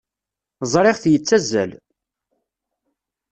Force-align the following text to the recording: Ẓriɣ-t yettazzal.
Ẓriɣ-t 0.71 1.03
yettazzal. 1.11 1.71